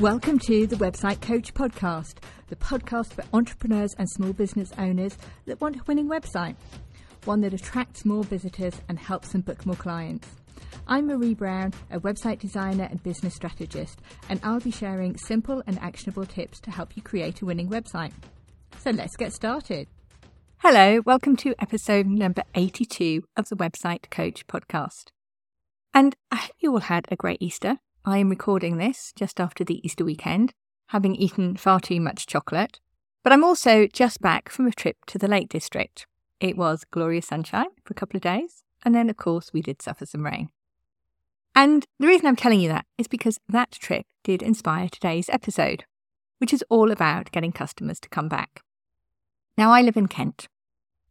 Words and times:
Welcome 0.00 0.38
to 0.40 0.66
the 0.66 0.76
Website 0.76 1.22
Coach 1.22 1.54
Podcast, 1.54 2.16
the 2.48 2.56
podcast 2.56 3.14
for 3.14 3.24
entrepreneurs 3.32 3.94
and 3.96 4.06
small 4.10 4.34
business 4.34 4.70
owners 4.76 5.16
that 5.46 5.58
want 5.62 5.76
a 5.76 5.84
winning 5.86 6.06
website, 6.06 6.56
one 7.24 7.40
that 7.40 7.54
attracts 7.54 8.04
more 8.04 8.22
visitors 8.22 8.78
and 8.90 8.98
helps 8.98 9.32
them 9.32 9.40
book 9.40 9.64
more 9.64 9.74
clients. 9.74 10.28
I'm 10.86 11.06
Marie 11.06 11.32
Brown, 11.32 11.72
a 11.90 11.98
website 11.98 12.40
designer 12.40 12.86
and 12.90 13.02
business 13.02 13.36
strategist, 13.36 14.02
and 14.28 14.38
I'll 14.42 14.60
be 14.60 14.70
sharing 14.70 15.16
simple 15.16 15.62
and 15.66 15.78
actionable 15.78 16.26
tips 16.26 16.60
to 16.60 16.70
help 16.70 16.94
you 16.94 17.02
create 17.02 17.40
a 17.40 17.46
winning 17.46 17.70
website. 17.70 18.12
So 18.76 18.90
let's 18.90 19.16
get 19.16 19.32
started. 19.32 19.88
Hello, 20.58 21.00
welcome 21.06 21.36
to 21.36 21.54
episode 21.58 22.04
number 22.04 22.42
82 22.54 23.24
of 23.34 23.48
the 23.48 23.56
Website 23.56 24.10
Coach 24.10 24.46
podcast. 24.46 25.06
And 25.94 26.14
I 26.30 26.36
hope 26.36 26.56
you 26.58 26.72
all 26.72 26.80
had 26.80 27.06
a 27.10 27.16
great 27.16 27.40
Easter. 27.40 27.78
I 28.08 28.18
am 28.18 28.30
recording 28.30 28.76
this 28.76 29.12
just 29.16 29.40
after 29.40 29.64
the 29.64 29.84
Easter 29.84 30.04
weekend, 30.04 30.54
having 30.90 31.16
eaten 31.16 31.56
far 31.56 31.80
too 31.80 32.00
much 32.00 32.28
chocolate. 32.28 32.78
But 33.24 33.32
I'm 33.32 33.42
also 33.42 33.88
just 33.88 34.20
back 34.20 34.48
from 34.48 34.68
a 34.68 34.72
trip 34.72 34.98
to 35.08 35.18
the 35.18 35.26
Lake 35.26 35.48
District. 35.48 36.06
It 36.38 36.56
was 36.56 36.84
glorious 36.88 37.26
sunshine 37.26 37.66
for 37.84 37.90
a 37.90 37.96
couple 37.96 38.16
of 38.16 38.22
days, 38.22 38.62
and 38.84 38.94
then, 38.94 39.10
of 39.10 39.16
course, 39.16 39.52
we 39.52 39.60
did 39.60 39.82
suffer 39.82 40.06
some 40.06 40.24
rain. 40.24 40.50
And 41.56 41.84
the 41.98 42.06
reason 42.06 42.28
I'm 42.28 42.36
telling 42.36 42.60
you 42.60 42.68
that 42.68 42.86
is 42.96 43.08
because 43.08 43.40
that 43.48 43.72
trip 43.72 44.06
did 44.22 44.40
inspire 44.40 44.88
today's 44.88 45.28
episode, 45.28 45.84
which 46.38 46.52
is 46.52 46.62
all 46.70 46.92
about 46.92 47.32
getting 47.32 47.50
customers 47.50 47.98
to 47.98 48.08
come 48.08 48.28
back. 48.28 48.60
Now, 49.58 49.72
I 49.72 49.82
live 49.82 49.96
in 49.96 50.06
Kent, 50.06 50.46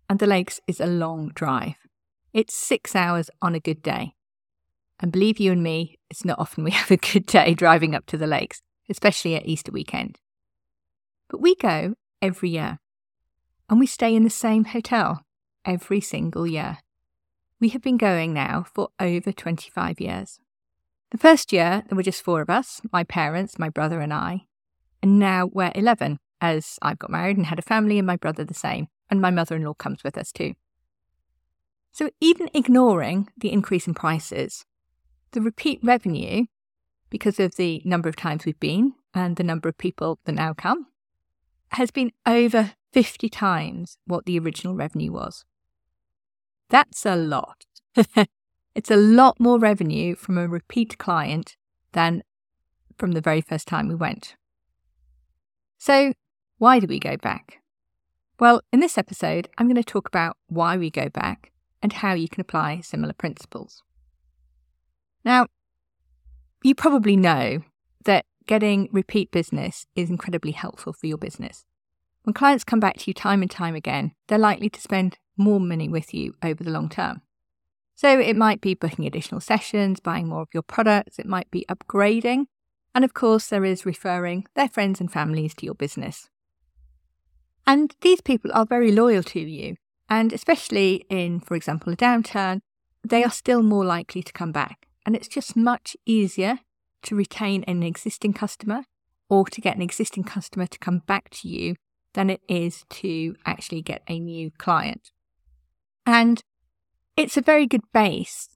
and 0.10 0.20
the 0.20 0.28
Lakes 0.28 0.62
is 0.66 0.80
a 0.80 0.86
long 0.86 1.34
drive. 1.36 1.76
It's 2.32 2.56
six 2.56 2.96
hours 2.96 3.30
on 3.42 3.54
a 3.54 3.60
good 3.60 3.82
day. 3.82 4.15
And 5.00 5.12
believe 5.12 5.40
you 5.40 5.52
and 5.52 5.62
me, 5.62 5.98
it's 6.10 6.26
not 6.26 6.40
often 6.40 6.64
we 6.64 6.72
have 6.82 6.92
a 6.92 6.98
good 6.98 7.26
day 7.26 7.54
driving 7.54 7.96
up 7.96 8.06
to 8.08 8.18
the 8.18 8.28
lakes, 8.28 8.62
especially 8.90 9.36
at 9.36 9.46
Easter 9.46 9.72
weekend. 9.72 10.20
But 11.30 11.42
we 11.42 11.56
go 11.56 11.96
every 12.22 12.50
year, 12.50 12.80
and 13.70 13.80
we 13.80 13.88
stay 13.88 14.16
in 14.16 14.24
the 14.24 14.30
same 14.30 14.66
hotel 14.66 15.26
every 15.66 16.02
single 16.02 16.46
year. 16.48 16.78
We 17.60 17.70
have 17.70 17.82
been 17.82 17.98
going 17.98 18.34
now 18.34 18.66
for 18.74 18.90
over 19.00 19.32
25 19.32 20.00
years. 20.00 20.40
The 21.12 21.18
first 21.18 21.54
year, 21.54 21.84
there 21.88 21.96
were 21.96 22.04
just 22.04 22.22
four 22.22 22.42
of 22.42 22.50
us 22.50 22.82
my 22.92 23.04
parents, 23.04 23.58
my 23.58 23.70
brother, 23.70 24.02
and 24.02 24.14
I. 24.14 24.46
And 25.02 25.20
now 25.20 25.50
we're 25.52 25.72
11 25.76 26.20
as 26.42 26.78
I've 26.82 27.00
got 27.00 27.10
married 27.10 27.38
and 27.38 27.46
had 27.46 27.60
a 27.60 27.64
family, 27.64 27.98
and 27.98 28.06
my 28.06 28.18
brother 28.18 28.44
the 28.44 28.54
same, 28.54 28.88
and 29.10 29.22
my 29.22 29.32
mother 29.32 29.56
in 29.56 29.64
law 29.64 29.74
comes 29.74 30.04
with 30.04 30.18
us 30.18 30.32
too. 30.32 30.54
So, 31.92 32.10
even 32.20 32.50
ignoring 32.54 33.30
the 33.38 33.52
increase 33.52 33.88
in 33.88 33.94
prices, 33.94 34.66
the 35.36 35.42
repeat 35.42 35.80
revenue, 35.84 36.46
because 37.12 37.40
of 37.40 37.56
the 37.56 37.82
number 37.86 38.10
of 38.10 38.16
times 38.16 38.46
we've 38.46 38.60
been 38.60 38.94
and 39.14 39.36
the 39.36 39.44
number 39.44 39.70
of 39.70 39.78
people 39.78 40.18
that 40.26 40.32
now 40.32 40.54
come, 40.54 40.88
has 41.74 41.92
been 41.92 42.12
over 42.26 42.74
50 42.94 43.30
times 43.30 43.98
what 44.08 44.26
the 44.26 44.40
original 44.40 44.76
revenue 44.76 45.12
was. 45.12 45.46
That's 46.70 47.06
a 47.06 47.16
lot. 47.16 47.66
it's 48.76 48.90
a 48.90 48.96
lot 48.96 49.40
more 49.40 49.60
revenue 49.60 50.16
from 50.16 50.38
a 50.38 50.48
repeat 50.48 50.98
client 50.98 51.58
than 51.92 52.24
from 52.98 53.12
the 53.12 53.22
very 53.22 53.42
first 53.42 53.68
time 53.68 53.88
we 53.90 53.96
went. 53.96 54.36
So, 55.78 56.14
why 56.58 56.80
do 56.80 56.88
we 56.88 57.00
go 57.00 57.18
back? 57.18 57.62
Well, 58.40 58.62
in 58.72 58.80
this 58.80 58.98
episode, 58.98 59.50
I'm 59.58 59.68
going 59.68 59.76
to 59.76 59.84
talk 59.84 60.08
about 60.08 60.38
why 60.48 60.78
we 60.78 60.90
go 60.90 61.10
back 61.10 61.52
and 61.82 61.92
how 61.92 62.14
you 62.14 62.30
can 62.30 62.42
apply 62.42 62.80
similar 62.82 63.14
principles. 63.14 63.84
Now, 65.26 65.48
you 66.64 66.76
probably 66.76 67.18
know 67.18 67.64
that 68.06 68.26
getting 68.46 68.90
repeat 68.92 69.32
business 69.32 69.88
is 69.96 70.10
incredibly 70.10 70.52
helpful 70.52 70.94
for 70.94 71.08
your 71.08 71.18
business. 71.18 71.66
When 72.24 72.34
clients 72.34 72.64
come 72.64 72.80
back 72.80 72.98
to 72.98 73.04
you 73.08 73.14
time 73.14 73.42
and 73.42 73.52
time 73.52 73.76
again, 73.76 74.14
they're 74.28 74.38
likely 74.38 74.70
to 74.70 74.82
spend 74.82 75.18
more 75.36 75.60
money 75.60 75.90
with 75.90 76.14
you 76.14 76.36
over 76.44 76.64
the 76.64 76.72
long 76.72 76.90
term. 76.90 77.22
So 77.96 78.20
it 78.20 78.36
might 78.36 78.62
be 78.62 78.74
booking 78.74 79.06
additional 79.06 79.42
sessions, 79.42 80.00
buying 80.00 80.28
more 80.28 80.42
of 80.42 80.50
your 80.54 80.64
products, 80.64 81.18
it 81.18 81.26
might 81.26 81.50
be 81.50 81.66
upgrading, 81.70 82.46
and 82.94 83.04
of 83.04 83.14
course, 83.14 83.48
there 83.48 83.66
is 83.66 83.86
referring 83.86 84.46
their 84.56 84.70
friends 84.70 85.02
and 85.02 85.12
families 85.12 85.54
to 85.56 85.66
your 85.66 85.76
business. 85.76 86.30
And 87.68 87.94
these 88.02 88.22
people 88.22 88.52
are 88.54 88.66
very 88.66 88.92
loyal 88.92 89.24
to 89.24 89.40
you. 89.40 89.76
And 90.10 90.32
especially 90.32 91.06
in, 91.10 91.40
for 91.40 91.56
example, 91.56 91.92
a 91.92 91.98
downturn, 91.98 92.62
they 93.04 93.24
are 93.24 93.32
still 93.32 93.64
more 93.64 93.84
likely 93.84 94.24
to 94.24 94.32
come 94.32 94.52
back. 94.52 94.88
And 95.06 95.16
it's 95.16 95.28
just 95.28 95.56
much 95.56 95.96
easier 96.06 96.60
to 97.04 97.16
retain 97.16 97.64
an 97.68 97.84
existing 97.84 98.34
customer 98.34 98.86
or 99.30 99.46
to 99.46 99.62
get 99.62 99.76
an 99.76 99.82
existing 99.82 100.24
customer 100.24 100.66
to 100.68 100.80
come 100.80 101.04
back 101.06 101.30
to 101.30 101.48
you 101.48 101.76
than 102.14 102.30
it 102.30 102.42
is 102.48 102.84
to 102.90 103.36
actually 103.46 103.82
get 103.82 104.02
a 104.08 104.20
new 104.20 104.52
client. 104.58 105.12
And 106.06 106.42
it's 107.16 107.38
a 107.38 107.42
very 107.42 107.68
good 107.68 107.84
base 107.94 108.50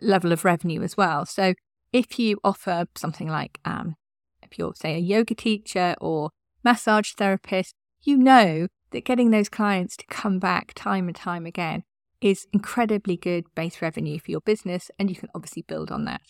level 0.00 0.32
of 0.32 0.44
revenue 0.44 0.82
as 0.82 0.96
well. 0.96 1.26
So 1.26 1.54
if 1.92 2.18
you 2.18 2.38
offer 2.42 2.86
something 2.96 3.28
like, 3.28 3.60
um, 3.64 3.96
if 4.42 4.58
you're, 4.58 4.74
say, 4.74 4.96
a 4.96 4.98
yoga 4.98 5.34
teacher 5.34 5.94
or 6.00 6.30
massage 6.64 7.12
therapist, 7.12 7.74
you 8.02 8.16
know 8.16 8.68
that 8.90 9.04
getting 9.04 9.30
those 9.30 9.48
clients 9.48 9.96
to 9.96 10.06
come 10.06 10.38
back 10.38 10.72
time 10.74 11.06
and 11.06 11.16
time 11.16 11.46
again 11.46 11.84
is 12.20 12.46
incredibly 12.52 13.16
good 13.16 13.44
base 13.54 13.82
revenue 13.82 14.18
for 14.18 14.30
your 14.30 14.40
business, 14.40 14.90
and 14.98 15.10
you 15.10 15.16
can 15.16 15.28
obviously 15.34 15.62
build 15.62 15.90
on 15.90 16.04
that. 16.04 16.22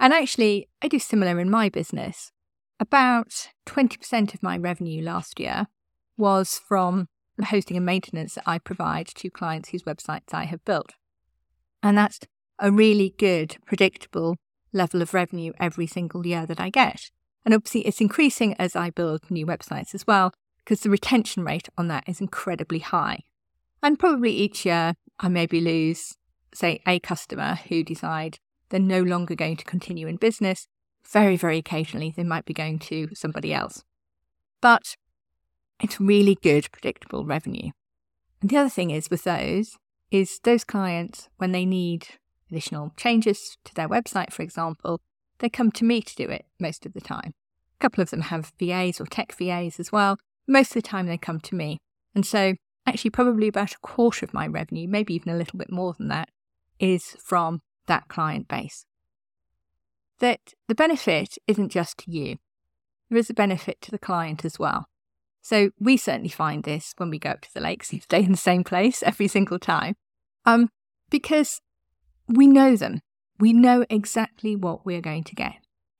And 0.00 0.12
actually, 0.12 0.68
I 0.82 0.88
do 0.88 0.98
similar 0.98 1.38
in 1.38 1.50
my 1.50 1.68
business. 1.68 2.32
About 2.80 3.48
20% 3.66 4.34
of 4.34 4.42
my 4.42 4.56
revenue 4.56 5.02
last 5.02 5.38
year 5.38 5.68
was 6.16 6.60
from 6.66 7.06
the 7.36 7.46
hosting 7.46 7.76
and 7.76 7.86
maintenance 7.86 8.34
that 8.34 8.44
I 8.46 8.58
provide 8.58 9.06
to 9.06 9.30
clients 9.30 9.70
whose 9.70 9.84
websites 9.84 10.34
I 10.34 10.44
have 10.44 10.64
built. 10.64 10.92
And 11.82 11.96
that's 11.96 12.20
a 12.58 12.70
really 12.70 13.14
good, 13.18 13.56
predictable 13.66 14.36
level 14.72 15.02
of 15.02 15.14
revenue 15.14 15.52
every 15.60 15.86
single 15.86 16.26
year 16.26 16.46
that 16.46 16.60
I 16.60 16.70
get. 16.70 17.10
And 17.44 17.54
obviously, 17.54 17.82
it's 17.82 18.00
increasing 18.00 18.54
as 18.58 18.76
I 18.76 18.90
build 18.90 19.30
new 19.30 19.46
websites 19.46 19.94
as 19.94 20.06
well, 20.06 20.32
because 20.64 20.80
the 20.80 20.90
retention 20.90 21.44
rate 21.44 21.68
on 21.76 21.88
that 21.88 22.04
is 22.08 22.20
incredibly 22.20 22.78
high. 22.78 23.20
And 23.82 23.98
probably 23.98 24.30
each 24.30 24.64
year, 24.64 24.94
I 25.18 25.28
maybe 25.28 25.60
lose, 25.60 26.14
say, 26.54 26.80
a 26.86 27.00
customer 27.00 27.58
who 27.68 27.82
decide 27.82 28.38
they're 28.68 28.80
no 28.80 29.02
longer 29.02 29.34
going 29.34 29.56
to 29.56 29.64
continue 29.64 30.06
in 30.06 30.16
business. 30.16 30.66
Very, 31.10 31.36
very 31.36 31.58
occasionally, 31.58 32.14
they 32.16 32.24
might 32.24 32.44
be 32.44 32.54
going 32.54 32.78
to 32.78 33.08
somebody 33.14 33.52
else. 33.52 33.82
But 34.60 34.96
it's 35.80 36.00
really 36.00 36.36
good, 36.40 36.70
predictable 36.70 37.26
revenue. 37.26 37.72
And 38.40 38.50
the 38.50 38.56
other 38.56 38.70
thing 38.70 38.90
is 38.90 39.10
with 39.10 39.24
those, 39.24 39.76
is 40.10 40.38
those 40.44 40.62
clients, 40.62 41.28
when 41.38 41.52
they 41.52 41.64
need 41.64 42.06
additional 42.50 42.92
changes 42.96 43.56
to 43.64 43.74
their 43.74 43.88
website, 43.88 44.32
for 44.32 44.42
example, 44.42 45.00
they 45.38 45.48
come 45.48 45.72
to 45.72 45.84
me 45.84 46.00
to 46.02 46.14
do 46.14 46.28
it 46.28 46.44
most 46.60 46.86
of 46.86 46.92
the 46.92 47.00
time. 47.00 47.32
A 47.78 47.80
couple 47.80 48.02
of 48.02 48.10
them 48.10 48.22
have 48.22 48.52
VAs 48.60 49.00
or 49.00 49.06
tech 49.06 49.34
VAs 49.36 49.80
as 49.80 49.90
well. 49.90 50.18
Most 50.46 50.70
of 50.70 50.82
the 50.82 50.88
time, 50.88 51.06
they 51.06 51.18
come 51.18 51.40
to 51.40 51.56
me. 51.56 51.78
And 52.14 52.24
so, 52.24 52.54
actually, 52.86 53.10
probably 53.10 53.48
about 53.48 53.72
a 53.72 53.78
quarter 53.78 54.24
of 54.24 54.34
my 54.34 54.46
revenue, 54.46 54.88
maybe 54.88 55.14
even 55.14 55.32
a 55.32 55.36
little 55.36 55.58
bit 55.58 55.70
more 55.70 55.94
than 55.94 56.08
that, 56.08 56.30
is 56.78 57.16
from 57.22 57.62
that 57.86 58.08
client 58.08 58.48
base. 58.48 58.86
That 60.18 60.54
the 60.68 60.74
benefit 60.74 61.36
isn't 61.46 61.70
just 61.70 61.98
to 61.98 62.10
you, 62.10 62.36
there 63.08 63.18
is 63.18 63.30
a 63.30 63.34
benefit 63.34 63.80
to 63.82 63.90
the 63.90 63.98
client 63.98 64.44
as 64.44 64.58
well. 64.58 64.86
So 65.42 65.70
we 65.78 65.96
certainly 65.96 66.28
find 66.28 66.62
this 66.62 66.94
when 66.96 67.10
we 67.10 67.18
go 67.18 67.30
up 67.30 67.40
to 67.42 67.52
the 67.52 67.60
lakes. 67.60 67.92
You 67.92 68.00
stay 68.00 68.22
in 68.22 68.30
the 68.30 68.38
same 68.38 68.62
place 68.62 69.02
every 69.02 69.28
single 69.28 69.58
time, 69.58 69.96
um, 70.46 70.70
because 71.10 71.60
we 72.28 72.46
know 72.46 72.76
them. 72.76 73.00
We 73.38 73.52
know 73.52 73.84
exactly 73.90 74.54
what 74.54 74.86
we're 74.86 75.00
going 75.00 75.24
to 75.24 75.34
get. 75.34 75.56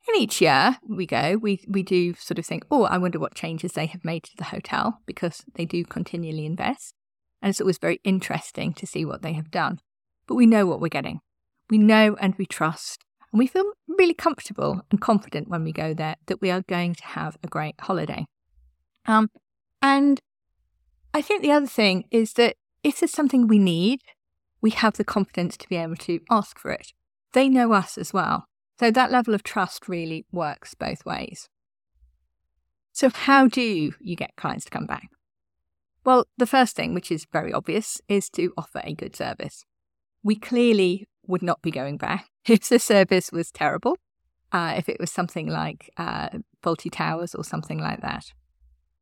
And 0.09 0.17
each 0.17 0.41
year 0.41 0.79
we 0.87 1.07
go, 1.07 1.37
we, 1.37 1.65
we 1.69 1.83
do 1.83 2.15
sort 2.15 2.39
of 2.39 2.47
think, 2.47 2.65
oh, 2.71 2.85
I 2.85 2.99
wonder 2.99 3.19
what 3.19 3.35
changes 3.35 3.73
they 3.73 3.87
have 3.87 4.05
made 4.05 4.25
to 4.25 4.37
the 4.37 4.45
hotel 4.45 5.01
because 5.07 5.45
they 5.55 5.65
do 5.65 5.85
continually 5.85 6.45
invest. 6.45 6.95
And 7.41 7.51
it's 7.51 7.61
always 7.61 7.79
very 7.79 8.01
interesting 8.03 8.73
to 8.75 8.87
see 8.87 9.05
what 9.05 9.23
they 9.23 9.33
have 9.35 9.51
done. 9.51 9.79
But 10.27 10.35
we 10.35 10.47
know 10.47 10.67
what 10.67 10.81
we're 10.81 10.89
getting. 10.89 11.21
We 11.71 11.79
know 11.79 12.17
and 12.21 12.35
we 12.37 12.47
trust. 12.47 13.05
And 13.33 13.39
we 13.39 13.47
feel 13.47 13.65
really 13.89 14.15
comfortable 14.15 14.83
and 14.91 15.01
confident 15.01 15.49
when 15.49 15.65
we 15.65 15.73
go 15.73 15.95
there 15.95 16.17
that 16.27 16.41
we 16.41 16.51
are 16.51 16.63
going 16.63 16.95
to 16.95 17.05
have 17.05 17.37
a 17.43 17.49
great 17.49 17.77
holiday. 17.81 18.27
Um, 19.07 19.31
and 19.81 20.21
I 21.15 21.23
think 21.23 21.43
the 21.43 21.53
other 21.53 21.67
thing 21.67 22.05
is 22.11 22.35
that 22.35 22.57
if 22.83 23.01
there's 23.01 23.13
something 23.13 23.47
we 23.47 23.59
need, 23.59 24.01
we 24.61 24.71
have 24.71 24.95
the 24.95 25.05
confidence 25.05 25.57
to 25.59 25.69
be 25.69 25.77
able 25.77 25.97
to 25.97 26.21
ask 26.31 26.59
for 26.59 26.71
it. 26.71 26.93
They 27.33 27.49
know 27.49 27.73
us 27.73 27.97
as 27.97 28.13
well. 28.13 28.47
So 28.79 28.91
that 28.91 29.13
level 29.13 29.35
of 29.35 29.43
trust 29.43 29.89
really 29.89 30.27
works 30.33 30.75
both 30.75 31.05
ways. 31.05 31.49
So, 32.93 33.09
how 33.09 33.49
do 33.49 33.93
you 34.01 34.17
get 34.17 34.37
clients 34.37 34.65
to 34.67 34.71
come 34.71 34.87
back? 34.87 35.09
Well, 36.05 36.27
the 36.37 36.47
first 36.47 36.77
thing, 36.77 36.95
which 36.95 37.11
is 37.11 37.27
very 37.33 37.53
obvious, 37.53 38.01
is 38.09 38.29
to 38.31 38.53
offer 38.57 38.81
a 38.85 38.95
good 38.95 39.17
service. 39.17 39.65
We 40.23 40.37
clearly 40.37 41.07
would 41.27 41.43
not 41.43 41.63
be 41.63 41.71
going 41.71 41.97
back 41.97 42.27
if 42.49 42.69
the 42.69 42.79
service 42.79 43.31
was 43.33 43.51
terrible. 43.51 43.97
uh, 44.53 44.75
if 44.77 44.89
it 44.89 45.01
was 45.01 45.11
something 45.11 45.49
like 45.49 45.91
uh, 45.97 46.29
Fawlty 46.63 46.91
Towers 46.93 47.35
or 47.35 47.43
something 47.43 47.79
like 47.79 48.03
that. 48.03 48.27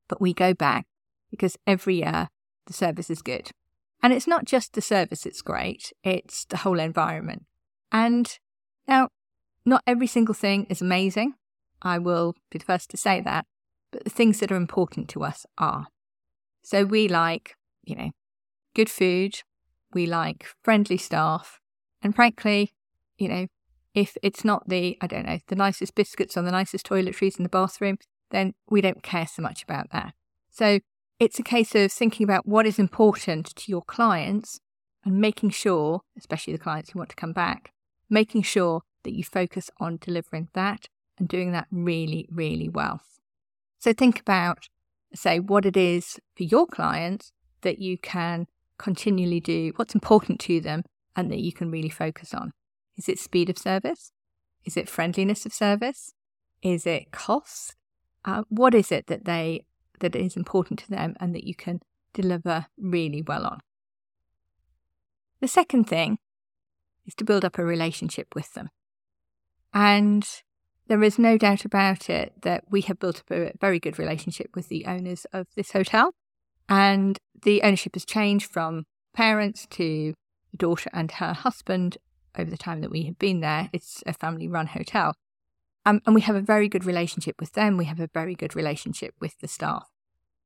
But 0.09 0.21
we 0.21 0.33
go 0.33 0.55
back 0.55 0.87
because 1.31 1.57
every 1.67 1.97
year 1.97 2.29
the 2.67 2.73
service 2.73 3.11
is 3.11 3.23
good. 3.23 3.51
And 4.03 4.13
it's 4.13 4.27
not 4.27 4.45
just 4.45 4.73
the 4.73 4.81
service 4.81 5.25
that's 5.25 5.43
great, 5.43 5.93
it's 6.03 6.45
the 6.47 6.59
whole 6.59 6.81
environment. 6.81 7.45
And 7.93 8.39
now, 8.89 9.09
not 9.65 9.83
every 9.87 10.07
single 10.07 10.35
thing 10.35 10.67
is 10.69 10.81
amazing. 10.81 11.35
I 11.83 11.99
will 11.99 12.35
be 12.51 12.59
the 12.59 12.65
first 12.65 12.91
to 12.91 12.97
say 12.97 13.21
that. 13.21 13.47
But 13.93 14.05
the 14.05 14.11
things 14.11 14.41
that 14.41 14.53
are 14.53 14.57
important 14.57 15.09
to 15.11 15.25
us 15.25 15.47
are. 15.59 15.87
So 16.63 16.85
we 16.85 17.09
like, 17.09 17.57
you 17.83 17.97
know, 17.97 18.11
good 18.75 18.89
food, 18.89 19.43
we 19.93 20.07
like 20.07 20.47
friendly 20.63 20.97
staff, 20.97 21.59
and 22.03 22.15
frankly, 22.15 22.73
you 23.19 23.29
know, 23.29 23.47
if 23.95 24.17
it's 24.23 24.45
not 24.45 24.69
the, 24.69 24.97
I 25.01 25.07
don't 25.07 25.27
know, 25.27 25.41
the 25.49 25.57
nicest 25.57 25.95
biscuits 25.95 26.37
or 26.37 26.43
the 26.43 26.53
nicest 26.53 26.87
toiletries 26.87 27.39
in 27.39 27.43
the 27.43 27.49
bathroom, 27.49 27.99
then 28.31 28.55
we 28.69 28.81
don't 28.81 29.03
care 29.03 29.27
so 29.27 29.43
much 29.43 29.63
about 29.63 29.91
that. 29.91 30.15
So 30.51 30.79
it's 31.19 31.39
a 31.39 31.43
case 31.45 31.75
of 31.75 31.91
thinking 31.91 32.25
about 32.25 32.47
what 32.47 32.67
is 32.67 32.79
important 32.79 33.55
to 33.57 33.71
your 33.71 33.83
clients 33.83 34.61
and 35.05 35.21
making 35.21 35.51
sure, 35.51 36.03
especially 36.17 36.53
the 36.53 36.59
clients 36.59 36.91
who 36.91 36.99
want 36.99 37.11
to 37.11 37.17
come 37.17 37.33
back, 37.33 37.73
making 38.09 38.43
sure 38.43 38.83
that 39.05 39.15
you 39.15 39.25
focus 39.25 39.71
on 39.79 39.99
delivering 40.01 40.49
that 40.55 40.89
and 41.19 41.29
doing 41.29 41.53
that 41.53 41.67
really, 41.71 42.27
really 42.31 42.69
well. 42.69 43.01
So 43.79 43.93
think 43.93 44.21
about, 44.21 44.69
say, 45.15 45.41
what 45.41 45.65
it 45.65 45.77
is 45.77 46.19
for 46.37 46.45
your 46.45 46.67
clients 46.67 47.33
that 47.63 47.79
you 47.79 47.99
can 47.99 48.47
continually 48.79 49.41
do, 49.41 49.73
what's 49.77 49.95
important 49.95 50.41
to 50.41 50.61
them, 50.61 50.85
and 51.17 51.31
that 51.31 51.41
you 51.41 51.53
can 51.53 51.71
really 51.71 51.89
focus 51.91 52.33
on. 52.33 52.53
Is 52.97 53.09
it 53.09 53.19
speed 53.19 53.51
of 53.51 53.59
service? 53.59 54.13
Is 54.65 54.77
it 54.77 54.89
friendliness 54.89 55.47
of 55.47 55.53
service? 55.53 56.13
Is 56.63 56.87
it 56.87 57.11
cost? 57.11 57.77
Uh, 58.25 58.43
what 58.49 58.75
is 58.75 58.93
it 58.93 59.07
that 59.07 59.25
they 59.25 59.65
that 60.01 60.17
is 60.17 60.37
important 60.37 60.79
to 60.79 60.91
them 60.91 61.15
and 61.21 61.35
that 61.35 61.45
you 61.45 61.55
can 61.55 61.81
deliver 62.15 62.67
really 62.79 63.23
well 63.23 63.45
on? 63.47 63.61
The 65.41 65.49
second 65.49 65.85
thing 65.85 66.19
is 67.07 67.15
to 67.17 67.25
build 67.25 67.45
up 67.45 67.59
a 67.59 67.65
relationship 67.65 68.35
with 68.35 68.53
them. 68.53 68.69
And 69.73 70.27
there 70.89 71.03
is 71.03 71.19
no 71.19 71.39
doubt 71.39 71.65
about 71.65 72.11
it 72.11 72.33
that 72.43 72.65
we 72.71 72.81
have 72.83 72.99
built 72.99 73.21
up 73.21 73.31
a 73.31 73.53
very 73.61 73.79
good 73.79 73.99
relationship 73.99 74.51
with 74.55 74.69
the 74.69 74.87
owners 74.87 75.27
of 75.33 75.47
this 75.55 75.73
hotel. 75.73 76.13
And 76.69 77.19
the 77.43 77.63
ownership 77.63 77.95
has 77.95 78.05
changed 78.05 78.51
from 78.51 78.85
parents 79.15 79.67
to 79.71 80.15
the 80.51 80.57
daughter 80.57 80.91
and 80.93 81.11
her 81.13 81.33
husband 81.33 81.99
over 82.39 82.51
the 82.51 82.57
time 82.57 82.81
that 82.81 82.91
we 82.91 83.05
have 83.05 83.19
been 83.19 83.41
there. 83.41 83.71
It's 83.73 84.03
a 84.07 84.13
family 84.13 84.49
run 84.49 84.67
hotel. 84.69 85.15
Um, 85.87 86.03
and 86.07 86.15
we 86.15 86.21
have 86.23 86.37
a 86.37 86.41
very 86.41 86.69
good 86.69 86.85
relationship 86.85 87.37
with 87.41 87.53
them. 87.53 87.77
We 87.77 87.87
have 87.87 88.01
a 88.01 88.11
very 88.13 88.35
good 88.35 88.55
relationship 88.55 89.15
with 89.21 89.39
the 89.41 89.49
staff. 89.49 89.89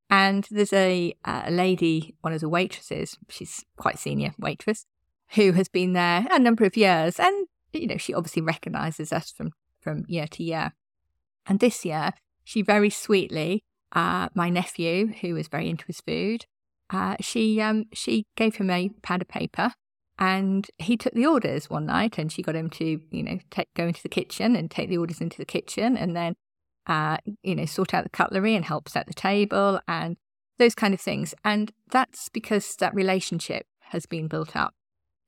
And 0.09 0.47
there's 0.49 0.73
a, 0.73 1.15
a 1.25 1.51
lady, 1.51 2.15
one 2.21 2.33
of 2.33 2.39
the 2.39 2.49
waitresses, 2.49 3.17
she's 3.29 3.65
quite 3.75 3.99
senior 3.99 4.33
waitress, 4.39 4.85
who 5.31 5.53
has 5.53 5.67
been 5.67 5.93
there 5.93 6.27
a 6.31 6.39
number 6.39 6.63
of 6.65 6.77
years. 6.77 7.19
And, 7.19 7.47
you 7.79 7.87
know, 7.87 7.97
she 7.97 8.13
obviously 8.13 8.41
recognizes 8.41 9.11
us 9.11 9.31
from, 9.31 9.51
from 9.81 10.05
year 10.07 10.27
to 10.27 10.43
year. 10.43 10.73
And 11.45 11.59
this 11.59 11.85
year, 11.85 12.11
she 12.43 12.61
very 12.61 12.89
sweetly, 12.89 13.63
uh, 13.91 14.29
my 14.33 14.49
nephew, 14.49 15.13
who 15.21 15.33
was 15.33 15.47
very 15.47 15.69
into 15.69 15.85
his 15.85 16.01
food, 16.01 16.45
uh, 16.89 17.15
she 17.19 17.59
um, 17.61 17.85
she 17.93 18.25
gave 18.35 18.57
him 18.57 18.69
a 18.69 18.89
pad 19.01 19.21
of 19.21 19.27
paper 19.27 19.71
and 20.19 20.67
he 20.77 20.95
took 20.95 21.13
the 21.13 21.25
orders 21.25 21.69
one 21.69 21.85
night 21.85 22.17
and 22.17 22.31
she 22.31 22.43
got 22.43 22.55
him 22.55 22.69
to, 22.71 22.99
you 23.11 23.23
know, 23.23 23.39
take, 23.49 23.73
go 23.73 23.87
into 23.87 24.03
the 24.03 24.09
kitchen 24.09 24.55
and 24.55 24.69
take 24.69 24.89
the 24.89 24.97
orders 24.97 25.19
into 25.19 25.37
the 25.37 25.45
kitchen 25.45 25.97
and 25.97 26.15
then, 26.15 26.35
uh, 26.87 27.17
you 27.41 27.55
know, 27.55 27.65
sort 27.65 27.93
out 27.93 28.03
the 28.03 28.09
cutlery 28.09 28.55
and 28.55 28.65
help 28.65 28.87
set 28.87 29.07
the 29.07 29.13
table 29.13 29.79
and 29.87 30.15
those 30.59 30.75
kind 30.75 30.93
of 30.93 31.01
things. 31.01 31.33
And 31.43 31.73
that's 31.89 32.29
because 32.29 32.75
that 32.77 32.93
relationship 32.93 33.65
has 33.89 34.05
been 34.05 34.27
built 34.27 34.55
up. 34.55 34.74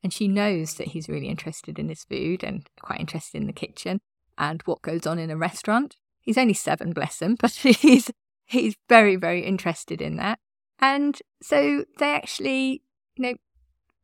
And 0.03 0.13
she 0.13 0.27
knows 0.27 0.75
that 0.75 0.89
he's 0.89 1.09
really 1.09 1.27
interested 1.27 1.79
in 1.79 1.89
his 1.89 2.03
food 2.03 2.44
and 2.44 2.67
quite 2.81 2.99
interested 2.99 3.41
in 3.41 3.47
the 3.47 3.53
kitchen 3.53 3.99
and 4.38 4.61
what 4.63 4.81
goes 4.81 5.07
on 5.07 5.19
in 5.19 5.31
a 5.31 5.38
restaurant. 5.38 5.95
He's 6.21 6.38
only 6.38 6.53
seven, 6.53 6.94
bless 6.94 7.21
him, 7.21 7.35
but 7.39 7.51
he's 7.51 8.11
he's 8.45 8.75
very, 8.88 9.15
very 9.15 9.44
interested 9.45 10.01
in 10.01 10.17
that. 10.17 10.39
And 10.79 11.19
so 11.41 11.85
they 11.97 12.13
actually, 12.13 12.81
you 13.15 13.23
know, 13.23 13.33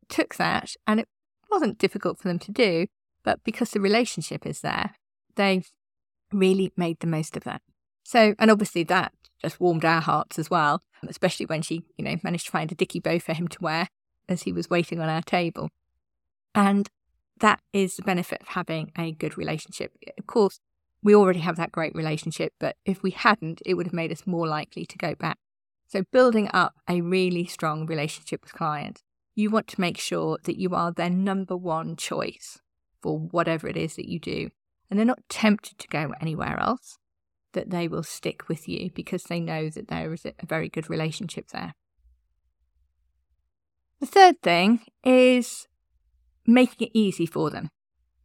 took 0.08 0.34
that, 0.36 0.74
and 0.86 1.00
it 1.00 1.08
wasn't 1.50 1.78
difficult 1.78 2.18
for 2.18 2.28
them 2.28 2.38
to 2.40 2.52
do, 2.52 2.86
but 3.22 3.42
because 3.44 3.70
the 3.70 3.80
relationship 3.80 4.44
is 4.44 4.60
there, 4.60 4.96
they 5.36 5.62
really 6.32 6.72
made 6.76 7.00
the 7.00 7.06
most 7.06 7.36
of 7.36 7.44
that. 7.44 7.62
So, 8.02 8.34
and 8.38 8.50
obviously 8.50 8.82
that 8.84 9.12
just 9.40 9.60
warmed 9.60 9.84
our 9.84 10.00
hearts 10.00 10.38
as 10.38 10.50
well, 10.50 10.82
especially 11.08 11.46
when 11.46 11.62
she, 11.62 11.84
you 11.96 12.04
know, 12.04 12.16
managed 12.22 12.46
to 12.46 12.52
find 12.52 12.70
a 12.70 12.74
dicky 12.74 13.00
bow 13.00 13.18
for 13.18 13.34
him 13.34 13.48
to 13.48 13.58
wear 13.60 13.88
as 14.28 14.42
he 14.42 14.52
was 14.52 14.70
waiting 14.70 15.00
on 15.00 15.08
our 15.08 15.22
table. 15.22 15.70
And 16.54 16.88
that 17.40 17.60
is 17.72 17.96
the 17.96 18.02
benefit 18.02 18.40
of 18.42 18.48
having 18.48 18.92
a 18.96 19.12
good 19.12 19.36
relationship. 19.36 19.92
Of 20.18 20.26
course, 20.26 20.60
we 21.02 21.14
already 21.14 21.40
have 21.40 21.56
that 21.56 21.72
great 21.72 21.94
relationship, 21.94 22.52
but 22.58 22.76
if 22.84 23.02
we 23.02 23.10
hadn't, 23.10 23.60
it 23.66 23.74
would 23.74 23.86
have 23.86 23.94
made 23.94 24.12
us 24.12 24.26
more 24.26 24.46
likely 24.46 24.86
to 24.86 24.96
go 24.96 25.14
back. 25.14 25.38
So, 25.86 26.02
building 26.12 26.48
up 26.54 26.74
a 26.88 27.02
really 27.02 27.44
strong 27.44 27.86
relationship 27.86 28.42
with 28.42 28.54
clients 28.54 29.02
you 29.34 29.50
want 29.50 29.66
to 29.68 29.80
make 29.80 29.98
sure 29.98 30.38
that 30.44 30.58
you 30.58 30.74
are 30.74 30.92
their 30.92 31.10
number 31.10 31.56
one 31.56 31.96
choice 31.96 32.60
for 33.02 33.18
whatever 33.18 33.68
it 33.68 33.76
is 33.76 33.96
that 33.96 34.08
you 34.08 34.18
do. 34.18 34.50
And 34.88 34.98
they're 34.98 35.06
not 35.06 35.28
tempted 35.28 35.78
to 35.78 35.88
go 35.88 36.14
anywhere 36.20 36.58
else, 36.60 36.98
that 37.52 37.70
they 37.70 37.88
will 37.88 38.02
stick 38.02 38.48
with 38.48 38.68
you 38.68 38.90
because 38.94 39.24
they 39.24 39.40
know 39.40 39.70
that 39.70 39.88
there 39.88 40.12
is 40.12 40.24
a 40.24 40.32
very 40.46 40.68
good 40.68 40.88
relationship 40.88 41.48
there. 41.48 41.74
The 44.00 44.06
third 44.06 44.40
thing 44.42 44.80
is 45.02 45.66
making 46.46 46.88
it 46.88 46.90
easy 46.94 47.26
for 47.26 47.50
them. 47.50 47.68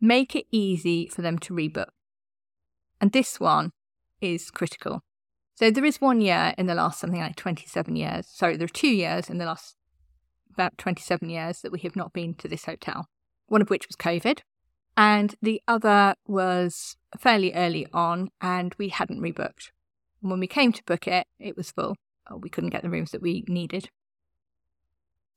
Make 0.02 0.36
it 0.36 0.46
easy 0.52 1.08
for 1.08 1.22
them 1.22 1.40
to 1.40 1.54
rebook. 1.54 1.90
And 3.02 3.12
this 3.12 3.40
one 3.40 3.72
is 4.22 4.52
critical. 4.52 5.02
So 5.56 5.72
there 5.72 5.86
is 5.86 6.00
one 6.00 6.22
year 6.22 6.54
in 6.58 6.68
the 6.68 6.76
last 6.76 7.00
something 7.00 7.20
like 7.20 7.36
27 7.36 7.96
years. 7.96 8.28
Sorry, 8.28 8.56
there 8.56 8.66
are 8.66 8.70
two 8.70 8.90
years 8.90 9.30
in 9.30 9.38
the 9.38 9.46
last 9.46 9.76
about 10.54 10.78
27 10.78 11.30
years 11.30 11.62
that 11.62 11.72
we 11.72 11.80
have 11.80 11.96
not 11.96 12.14
been 12.14 12.34
to 12.36 12.48
this 12.48 12.66
hotel, 12.66 13.08
one 13.48 13.62
of 13.62 13.70
which 13.70 13.88
was 13.88 13.96
COVID. 13.96 14.40
And 14.98 15.36
the 15.42 15.62
other 15.68 16.16
was 16.28 16.98
fairly 17.18 17.54
early 17.54 17.88
on, 17.94 18.30
and 18.42 18.76
we 18.78 18.90
hadn't 18.90 19.22
rebooked. 19.22 19.72
And 20.22 20.30
when 20.32 20.42
we 20.42 20.48
came 20.48 20.74
to 20.74 20.84
book 20.84 21.08
it, 21.08 21.28
it 21.40 21.56
was 21.56 21.72
full. 21.72 21.96
We 22.38 22.50
couldn't 22.50 22.72
get 22.72 22.84
the 22.84 22.90
rooms 22.90 23.12
that 23.12 23.22
we 23.22 23.46
needed. 23.48 23.90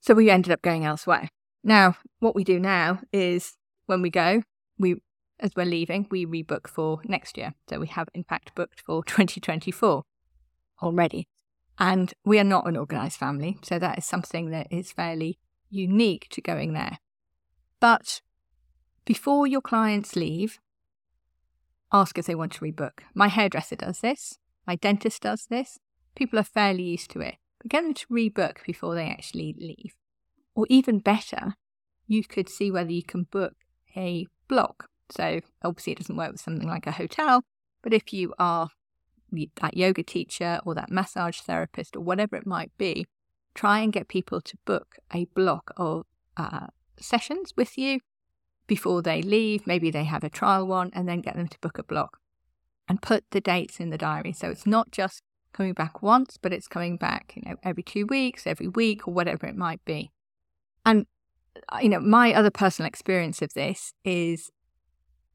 So 0.00 0.14
we 0.14 0.30
ended 0.30 0.52
up 0.52 0.62
going 0.62 0.84
elsewhere. 0.84 1.28
Now, 1.64 1.96
what 2.18 2.34
we 2.34 2.44
do 2.44 2.58
now 2.58 3.00
is 3.12 3.56
when 3.86 4.02
we 4.02 4.10
go, 4.10 4.42
we 4.78 4.96
as 5.40 5.50
we're 5.56 5.66
leaving, 5.66 6.06
we 6.10 6.24
rebook 6.24 6.68
for 6.68 7.00
next 7.04 7.36
year. 7.36 7.54
So 7.68 7.80
we 7.80 7.88
have 7.88 8.08
in 8.14 8.24
fact 8.24 8.54
booked 8.54 8.80
for 8.80 9.02
2024 9.06 10.04
already. 10.80 11.26
And 11.78 12.14
we 12.24 12.38
are 12.38 12.44
not 12.44 12.68
an 12.68 12.76
organised 12.76 13.18
family, 13.18 13.58
so 13.62 13.78
that 13.78 13.98
is 13.98 14.04
something 14.04 14.50
that 14.50 14.68
is 14.70 14.92
fairly 14.92 15.38
unique 15.70 16.28
to 16.30 16.40
going 16.40 16.74
there. 16.74 16.98
But 17.80 18.20
before 19.04 19.46
your 19.46 19.62
clients 19.62 20.14
leave, 20.14 20.60
ask 21.92 22.18
if 22.18 22.26
they 22.26 22.34
want 22.34 22.52
to 22.52 22.64
rebook. 22.64 23.00
My 23.14 23.28
hairdresser 23.28 23.76
does 23.76 24.00
this, 24.00 24.38
my 24.66 24.76
dentist 24.76 25.22
does 25.22 25.46
this. 25.46 25.78
People 26.14 26.38
are 26.38 26.44
fairly 26.44 26.82
used 26.82 27.10
to 27.12 27.20
it. 27.20 27.36
But 27.58 27.70
get 27.70 27.82
them 27.82 27.94
to 27.94 28.06
rebook 28.08 28.64
before 28.66 28.94
they 28.94 29.08
actually 29.08 29.56
leave. 29.58 29.94
Or 30.54 30.66
even 30.68 30.98
better, 30.98 31.54
you 32.06 32.24
could 32.24 32.48
see 32.48 32.70
whether 32.70 32.92
you 32.92 33.02
can 33.02 33.24
book 33.24 33.54
a 33.96 34.26
block. 34.48 34.88
So 35.10 35.40
obviously, 35.62 35.92
it 35.92 35.98
doesn't 35.98 36.16
work 36.16 36.32
with 36.32 36.40
something 36.40 36.68
like 36.68 36.86
a 36.86 36.92
hotel, 36.92 37.42
but 37.82 37.92
if 37.92 38.12
you 38.12 38.34
are 38.38 38.68
that 39.60 39.76
yoga 39.76 40.02
teacher 40.02 40.60
or 40.64 40.74
that 40.74 40.90
massage 40.90 41.40
therapist 41.40 41.96
or 41.96 42.00
whatever 42.00 42.36
it 42.36 42.46
might 42.46 42.70
be, 42.76 43.06
try 43.54 43.80
and 43.80 43.92
get 43.92 44.08
people 44.08 44.40
to 44.40 44.56
book 44.64 44.96
a 45.12 45.24
block 45.34 45.72
of 45.76 46.04
uh, 46.36 46.66
sessions 46.98 47.52
with 47.56 47.78
you 47.78 48.00
before 48.66 49.02
they 49.02 49.22
leave. 49.22 49.66
Maybe 49.66 49.90
they 49.90 50.04
have 50.04 50.24
a 50.24 50.30
trial 50.30 50.66
one 50.66 50.90
and 50.94 51.08
then 51.08 51.20
get 51.20 51.36
them 51.36 51.48
to 51.48 51.58
book 51.60 51.78
a 51.78 51.82
block 51.82 52.18
and 52.88 53.02
put 53.02 53.24
the 53.30 53.40
dates 53.40 53.80
in 53.80 53.90
the 53.90 53.98
diary. 53.98 54.32
So 54.32 54.48
it's 54.48 54.66
not 54.66 54.90
just 54.90 55.22
coming 55.52 55.72
back 55.72 56.02
once, 56.02 56.38
but 56.40 56.52
it's 56.52 56.68
coming 56.68 56.96
back, 56.96 57.32
you 57.36 57.42
know, 57.44 57.56
every 57.62 57.82
two 57.82 58.06
weeks, 58.06 58.46
every 58.46 58.68
week, 58.68 59.06
or 59.06 59.14
whatever 59.14 59.46
it 59.46 59.56
might 59.56 59.84
be. 59.84 60.10
And, 60.84 61.06
uh, 61.72 61.78
you 61.82 61.88
know, 61.88 62.00
my 62.00 62.32
other 62.32 62.50
personal 62.50 62.86
experience 62.86 63.42
of 63.42 63.54
this 63.54 63.92
is 64.04 64.50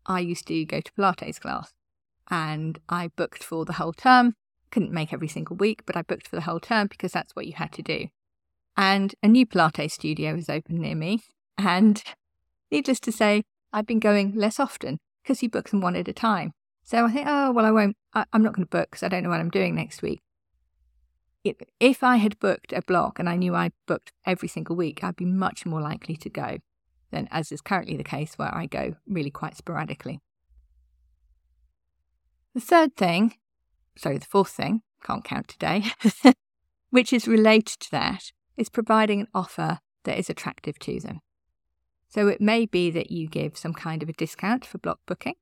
I 0.06 0.20
used 0.20 0.48
to 0.48 0.66
go 0.66 0.82
to 0.82 0.92
Pilates 0.94 1.40
class 1.40 1.74
and 2.30 2.80
I 2.90 3.10
booked 3.16 3.44
for 3.44 3.66
the 3.66 3.74
whole 3.74 3.94
term. 3.94 4.36
Couldn't 4.72 4.92
make 4.92 5.14
every 5.14 5.28
single 5.28 5.56
week, 5.56 5.84
but 5.86 5.96
I 5.96 6.02
booked 6.02 6.28
for 6.28 6.36
the 6.36 6.42
whole 6.42 6.60
term 6.60 6.88
because 6.88 7.12
that's 7.12 7.36
what 7.36 7.48
you 7.48 7.54
had 7.54 7.72
to 7.74 7.82
do. 7.82 8.08
And 8.76 9.16
a 9.24 9.28
new 9.28 9.46
Pilates 9.46 9.92
studio 9.92 10.36
has 10.36 10.50
open 10.50 10.82
near 10.82 10.96
me. 10.96 11.24
And 11.58 12.04
needless 12.72 13.00
to 13.02 13.12
say, 13.12 13.44
I've 13.74 13.88
been 13.88 14.00
going 14.00 14.36
less 14.36 14.60
often 14.60 15.00
because 15.24 15.42
you 15.42 15.50
book 15.50 15.70
them 15.70 15.82
one 15.82 15.96
at 15.96 16.08
a 16.08 16.14
time. 16.14 16.52
So 16.84 17.06
I 17.06 17.12
think, 17.12 17.28
oh, 17.28 17.52
well, 17.52 17.66
I 17.66 17.72
won't, 17.72 17.98
I, 18.14 18.26
am 18.34 18.44
not 18.44 18.54
going 18.54 18.66
to 18.66 18.70
book 18.70 18.92
because 18.92 19.04
I 19.04 19.10
don't 19.10 19.24
know 19.24 19.30
what 19.30 19.40
I'm 19.40 19.50
doing 19.50 19.76
next 19.76 20.02
week. 20.02 20.22
If 21.80 22.04
I 22.04 22.18
had 22.18 22.40
booked 22.40 22.74
a 22.74 22.82
block 22.82 23.20
and 23.20 23.30
I 23.30 23.36
knew 23.36 23.56
I 23.56 23.72
booked 23.86 24.12
every 24.26 24.48
single 24.48 24.76
week, 24.76 25.04
I'd 25.04 25.16
be 25.16 25.26
much 25.26 25.66
more 25.66 25.82
likely 25.82 26.16
to 26.18 26.30
go 26.30 26.58
than 27.12 27.28
as 27.32 27.52
is 27.52 27.62
currently 27.62 27.98
the 27.98 28.04
case 28.04 28.38
where 28.38 28.54
I 28.54 28.66
go 28.66 28.96
really 29.08 29.32
quite 29.32 29.56
sporadically. 29.56 30.20
The 32.54 32.62
third 32.62 32.96
thing, 32.96 33.36
sorry, 33.98 34.18
the 34.18 34.26
fourth 34.26 34.50
thing, 34.50 34.82
can't 35.04 35.24
count 35.24 35.48
today, 35.48 35.86
which 36.90 37.14
is 37.14 37.28
related 37.28 37.80
to 37.82 37.92
that, 37.92 38.32
is 38.58 38.70
providing 38.70 39.22
an 39.22 39.28
offer 39.34 39.80
that 40.04 40.18
is 40.18 40.30
attractive 40.30 40.80
to 40.80 41.00
them. 41.00 41.22
So 42.10 42.28
it 42.28 42.42
may 42.42 42.66
be 42.66 42.90
that 42.92 43.12
you 43.12 43.28
give 43.28 43.58
some 43.58 43.74
kind 43.74 44.02
of 44.02 44.10
a 44.10 44.14
discount 44.14 44.66
for 44.66 44.78
block 44.78 45.00
booking. 45.06 45.36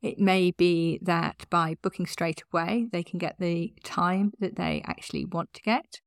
It 0.00 0.18
may 0.18 0.52
be 0.52 0.98
that 1.02 1.46
by 1.50 1.76
booking 1.82 2.06
straight 2.06 2.42
away, 2.52 2.86
they 2.92 3.02
can 3.02 3.18
get 3.18 3.36
the 3.38 3.74
time 3.82 4.32
that 4.38 4.56
they 4.56 4.82
actually 4.86 5.24
want 5.24 5.52
to 5.54 5.62
get. 5.62 6.00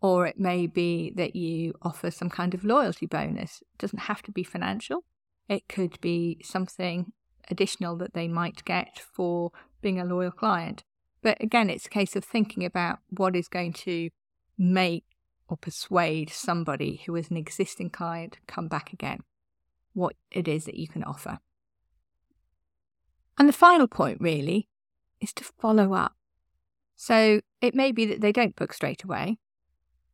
Or 0.00 0.26
it 0.26 0.38
may 0.38 0.66
be 0.66 1.12
that 1.16 1.34
you 1.34 1.74
offer 1.82 2.10
some 2.10 2.30
kind 2.30 2.54
of 2.54 2.64
loyalty 2.64 3.06
bonus. 3.06 3.62
It 3.62 3.78
doesn't 3.78 4.00
have 4.00 4.22
to 4.22 4.30
be 4.30 4.44
financial, 4.44 5.04
it 5.48 5.66
could 5.68 6.00
be 6.00 6.40
something 6.44 7.12
additional 7.50 7.96
that 7.96 8.12
they 8.12 8.28
might 8.28 8.64
get 8.64 9.00
for 9.12 9.50
being 9.80 9.98
a 9.98 10.04
loyal 10.04 10.30
client. 10.30 10.84
But 11.22 11.42
again, 11.42 11.70
it's 11.70 11.86
a 11.86 11.90
case 11.90 12.14
of 12.14 12.24
thinking 12.24 12.64
about 12.64 12.98
what 13.08 13.34
is 13.34 13.48
going 13.48 13.72
to 13.84 14.10
make 14.56 15.04
or 15.48 15.56
persuade 15.56 16.30
somebody 16.30 17.02
who 17.06 17.16
is 17.16 17.30
an 17.30 17.36
existing 17.36 17.90
client 17.90 18.38
come 18.46 18.68
back 18.68 18.92
again, 18.92 19.20
what 19.94 20.14
it 20.30 20.46
is 20.46 20.66
that 20.66 20.76
you 20.76 20.86
can 20.86 21.02
offer. 21.02 21.38
And 23.38 23.48
the 23.48 23.52
final 23.52 23.86
point, 23.86 24.20
really, 24.20 24.68
is 25.20 25.32
to 25.34 25.44
follow 25.44 25.94
up. 25.94 26.14
So 26.96 27.40
it 27.60 27.74
may 27.74 27.92
be 27.92 28.04
that 28.06 28.20
they 28.20 28.32
don't 28.32 28.56
book 28.56 28.72
straight 28.72 29.04
away, 29.04 29.38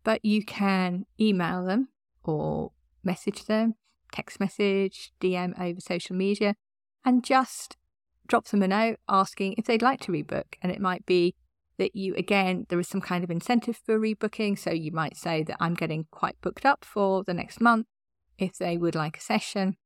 but 0.02 0.24
you 0.24 0.44
can 0.44 1.06
email 1.18 1.64
them 1.64 1.88
or 2.22 2.72
message 3.02 3.46
them, 3.46 3.74
text 4.12 4.38
message, 4.38 5.12
DM 5.20 5.58
over 5.58 5.80
social 5.80 6.14
media, 6.14 6.56
and 7.04 7.24
just 7.24 7.78
drop 8.26 8.46
them 8.46 8.62
a 8.62 8.68
note 8.68 8.98
asking 9.08 9.54
if 9.56 9.64
they'd 9.64 9.82
like 9.82 10.00
to 10.00 10.12
rebook. 10.12 10.56
And 10.60 10.70
it 10.70 10.80
might 10.80 11.06
be 11.06 11.34
that 11.78 11.96
you, 11.96 12.14
again, 12.16 12.66
there 12.68 12.78
is 12.78 12.88
some 12.88 13.00
kind 13.00 13.24
of 13.24 13.30
incentive 13.30 13.80
for 13.84 13.98
rebooking. 13.98 14.58
So 14.58 14.70
you 14.70 14.92
might 14.92 15.16
say 15.16 15.42
that 15.44 15.56
I'm 15.60 15.74
getting 15.74 16.06
quite 16.10 16.40
booked 16.40 16.64
up 16.64 16.84
for 16.84 17.24
the 17.24 17.34
next 17.34 17.60
month 17.60 17.86
if 18.38 18.58
they 18.58 18.76
would 18.76 18.94
like 18.94 19.16
a 19.16 19.22
session. 19.22 19.76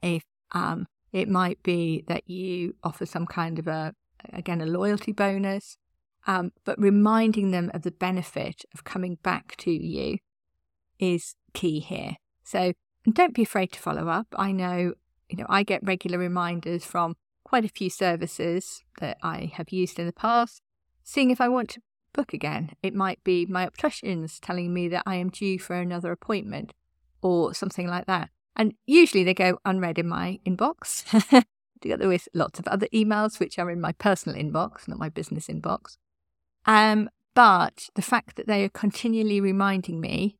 If 0.00 0.24
um, 0.52 0.86
it 1.14 1.28
might 1.28 1.62
be 1.62 2.04
that 2.08 2.28
you 2.28 2.74
offer 2.82 3.06
some 3.06 3.24
kind 3.24 3.60
of 3.60 3.68
a, 3.68 3.94
again, 4.32 4.60
a 4.60 4.66
loyalty 4.66 5.12
bonus, 5.12 5.78
um, 6.26 6.50
but 6.64 6.76
reminding 6.76 7.52
them 7.52 7.70
of 7.72 7.82
the 7.82 7.92
benefit 7.92 8.64
of 8.74 8.82
coming 8.82 9.18
back 9.22 9.56
to 9.58 9.70
you 9.70 10.18
is 10.98 11.36
key 11.52 11.78
here. 11.78 12.16
So 12.42 12.72
don't 13.08 13.32
be 13.32 13.44
afraid 13.44 13.70
to 13.72 13.78
follow 13.78 14.08
up. 14.08 14.26
I 14.36 14.50
know, 14.50 14.94
you 15.28 15.36
know, 15.38 15.46
I 15.48 15.62
get 15.62 15.86
regular 15.86 16.18
reminders 16.18 16.84
from 16.84 17.14
quite 17.44 17.64
a 17.64 17.68
few 17.68 17.90
services 17.90 18.82
that 18.98 19.16
I 19.22 19.52
have 19.54 19.70
used 19.70 20.00
in 20.00 20.06
the 20.06 20.12
past, 20.12 20.62
seeing 21.04 21.30
if 21.30 21.40
I 21.40 21.48
want 21.48 21.68
to 21.70 21.82
book 22.12 22.32
again. 22.32 22.72
It 22.82 22.92
might 22.92 23.22
be 23.22 23.46
my 23.46 23.64
opticians 23.64 24.40
telling 24.40 24.74
me 24.74 24.88
that 24.88 25.04
I 25.06 25.14
am 25.16 25.28
due 25.28 25.60
for 25.60 25.76
another 25.76 26.10
appointment 26.10 26.72
or 27.22 27.54
something 27.54 27.86
like 27.86 28.06
that. 28.06 28.30
And 28.56 28.74
usually 28.86 29.24
they 29.24 29.34
go 29.34 29.58
unread 29.64 29.98
in 29.98 30.08
my 30.08 30.38
inbox, 30.46 31.04
together 31.80 32.08
with 32.08 32.28
lots 32.34 32.58
of 32.58 32.68
other 32.68 32.86
emails 32.94 33.40
which 33.40 33.58
are 33.58 33.70
in 33.70 33.80
my 33.80 33.92
personal 33.92 34.40
inbox, 34.40 34.86
not 34.86 34.98
my 34.98 35.08
business 35.08 35.48
inbox. 35.48 35.96
Um, 36.66 37.10
but 37.34 37.88
the 37.94 38.02
fact 38.02 38.36
that 38.36 38.46
they 38.46 38.64
are 38.64 38.68
continually 38.68 39.40
reminding 39.40 40.00
me 40.00 40.36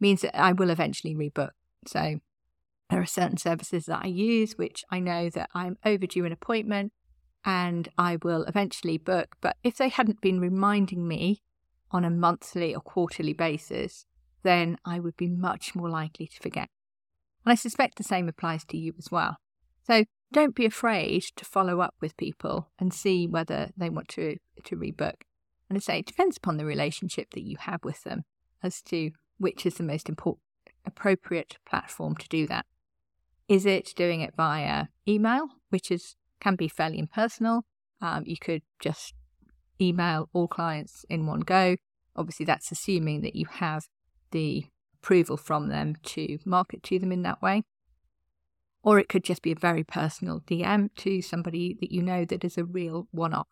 means 0.00 0.22
that 0.22 0.38
I 0.38 0.52
will 0.52 0.70
eventually 0.70 1.14
rebook. 1.14 1.50
So 1.86 2.20
there 2.90 3.00
are 3.00 3.06
certain 3.06 3.36
services 3.36 3.86
that 3.86 4.00
I 4.02 4.08
use 4.08 4.56
which 4.56 4.84
I 4.90 4.98
know 4.98 5.28
that 5.30 5.50
I'm 5.54 5.76
overdue 5.84 6.24
an 6.24 6.32
appointment 6.32 6.92
and 7.44 7.88
I 7.98 8.18
will 8.22 8.44
eventually 8.44 8.98
book. 8.98 9.36
But 9.40 9.56
if 9.62 9.76
they 9.76 9.88
hadn't 9.88 10.20
been 10.20 10.40
reminding 10.40 11.06
me 11.06 11.42
on 11.90 12.04
a 12.04 12.10
monthly 12.10 12.74
or 12.74 12.80
quarterly 12.80 13.32
basis, 13.34 14.06
then 14.42 14.78
I 14.84 15.00
would 15.00 15.16
be 15.16 15.28
much 15.28 15.74
more 15.74 15.88
likely 15.88 16.26
to 16.26 16.40
forget. 16.40 16.68
And 17.48 17.52
I 17.52 17.54
suspect 17.54 17.96
the 17.96 18.04
same 18.04 18.28
applies 18.28 18.62
to 18.66 18.76
you 18.76 18.92
as 18.98 19.10
well. 19.10 19.38
So 19.86 20.04
don't 20.30 20.54
be 20.54 20.66
afraid 20.66 21.22
to 21.36 21.46
follow 21.46 21.80
up 21.80 21.94
with 21.98 22.14
people 22.18 22.68
and 22.78 22.92
see 22.92 23.26
whether 23.26 23.70
they 23.74 23.88
want 23.88 24.08
to, 24.08 24.36
to 24.64 24.76
rebook. 24.76 25.22
And 25.70 25.78
I 25.78 25.78
say 25.78 26.00
it 26.00 26.04
depends 26.04 26.36
upon 26.36 26.58
the 26.58 26.66
relationship 26.66 27.30
that 27.30 27.46
you 27.46 27.56
have 27.60 27.82
with 27.82 28.02
them 28.02 28.24
as 28.62 28.82
to 28.82 29.12
which 29.38 29.64
is 29.64 29.76
the 29.76 29.82
most 29.82 30.10
important, 30.10 30.42
appropriate 30.84 31.56
platform 31.64 32.16
to 32.16 32.28
do 32.28 32.46
that. 32.48 32.66
Is 33.48 33.64
it 33.64 33.94
doing 33.96 34.20
it 34.20 34.34
via 34.36 34.88
email, 35.08 35.48
which 35.70 35.90
is 35.90 36.16
can 36.40 36.54
be 36.54 36.68
fairly 36.68 36.98
impersonal? 36.98 37.64
Um, 38.02 38.24
you 38.26 38.36
could 38.38 38.60
just 38.78 39.14
email 39.80 40.28
all 40.34 40.48
clients 40.48 41.06
in 41.08 41.24
one 41.24 41.40
go. 41.40 41.76
Obviously, 42.14 42.44
that's 42.44 42.70
assuming 42.70 43.22
that 43.22 43.34
you 43.34 43.46
have 43.50 43.86
the 44.32 44.66
approval 45.02 45.36
from 45.36 45.68
them 45.68 45.94
to 46.02 46.38
market 46.44 46.82
to 46.84 46.98
them 46.98 47.12
in 47.12 47.22
that 47.22 47.42
way. 47.42 47.64
Or 48.82 48.98
it 48.98 49.08
could 49.08 49.24
just 49.24 49.42
be 49.42 49.52
a 49.52 49.58
very 49.58 49.84
personal 49.84 50.40
DM 50.40 50.90
to 50.98 51.20
somebody 51.20 51.76
that 51.80 51.92
you 51.92 52.02
know 52.02 52.24
that 52.24 52.44
is 52.44 52.56
a 52.56 52.64
real 52.64 53.08
one 53.10 53.34
off. 53.34 53.48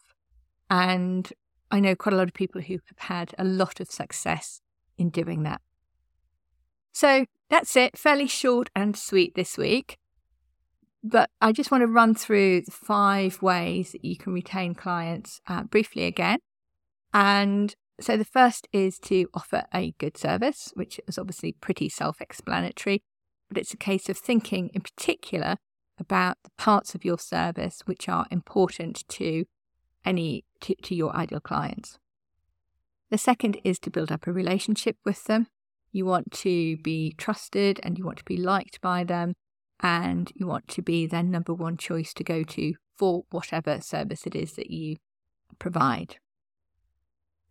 And 0.70 1.32
I 1.70 1.80
know 1.80 1.94
quite 1.94 2.12
a 2.12 2.16
lot 2.16 2.28
of 2.28 2.34
people 2.34 2.60
who 2.60 2.74
have 2.74 3.08
had 3.08 3.34
a 3.38 3.44
lot 3.44 3.80
of 3.80 3.90
success 3.90 4.60
in 4.96 5.10
doing 5.10 5.42
that. 5.42 5.60
So 6.92 7.26
that's 7.50 7.76
it, 7.76 7.98
fairly 7.98 8.26
short 8.26 8.70
and 8.74 8.96
sweet 8.96 9.34
this 9.34 9.58
week. 9.58 9.98
But 11.02 11.30
I 11.40 11.52
just 11.52 11.70
want 11.70 11.82
to 11.82 11.86
run 11.86 12.14
through 12.14 12.62
the 12.62 12.70
five 12.70 13.42
ways 13.42 13.92
that 13.92 14.04
you 14.04 14.16
can 14.16 14.32
retain 14.32 14.74
clients 14.74 15.40
uh, 15.46 15.64
briefly 15.64 16.04
again. 16.04 16.38
And 17.12 17.74
so 18.00 18.16
the 18.16 18.24
first 18.24 18.68
is 18.72 18.98
to 19.00 19.28
offer 19.32 19.64
a 19.72 19.92
good 19.98 20.16
service, 20.18 20.70
which 20.74 21.00
is 21.08 21.18
obviously 21.18 21.52
pretty 21.52 21.88
self 21.88 22.20
explanatory, 22.20 23.02
but 23.48 23.58
it's 23.58 23.72
a 23.72 23.78
case 23.78 24.08
of 24.08 24.18
thinking 24.18 24.70
in 24.74 24.82
particular 24.82 25.56
about 25.98 26.36
the 26.44 26.50
parts 26.58 26.94
of 26.94 27.04
your 27.04 27.18
service 27.18 27.82
which 27.86 28.08
are 28.08 28.26
important 28.30 29.08
to 29.08 29.46
any 30.04 30.44
to, 30.60 30.74
to 30.82 30.94
your 30.94 31.14
ideal 31.16 31.40
clients. 31.40 31.98
The 33.10 33.18
second 33.18 33.58
is 33.64 33.78
to 33.80 33.90
build 33.90 34.12
up 34.12 34.26
a 34.26 34.32
relationship 34.32 34.96
with 35.04 35.24
them. 35.24 35.46
You 35.92 36.04
want 36.04 36.32
to 36.32 36.76
be 36.78 37.14
trusted 37.16 37.80
and 37.82 37.96
you 37.96 38.04
want 38.04 38.18
to 38.18 38.24
be 38.24 38.36
liked 38.36 38.80
by 38.80 39.04
them, 39.04 39.34
and 39.80 40.30
you 40.34 40.46
want 40.46 40.68
to 40.68 40.82
be 40.82 41.06
their 41.06 41.22
number 41.22 41.54
one 41.54 41.76
choice 41.76 42.12
to 42.14 42.24
go 42.24 42.42
to 42.42 42.74
for 42.96 43.24
whatever 43.30 43.80
service 43.80 44.26
it 44.26 44.34
is 44.34 44.52
that 44.52 44.70
you 44.70 44.96
provide. 45.58 46.16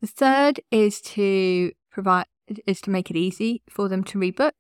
The 0.02 0.08
third 0.08 0.60
is 0.72 1.02
to 1.02 1.72
provide 1.90 2.26
is 2.68 2.82
to 2.82 2.92
make 2.92 3.10
it 3.10 3.18
easy 3.18 3.64
for 3.70 3.90
them 3.90 4.04
to 4.04 4.20
rebook, 4.20 4.52